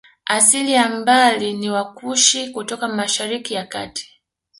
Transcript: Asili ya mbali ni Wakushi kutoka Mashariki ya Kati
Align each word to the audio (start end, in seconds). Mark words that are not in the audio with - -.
Asili 0.25 0.71
ya 0.73 0.89
mbali 0.89 1.53
ni 1.53 1.69
Wakushi 1.69 2.49
kutoka 2.51 2.87
Mashariki 2.87 3.53
ya 3.53 3.65
Kati 3.65 4.21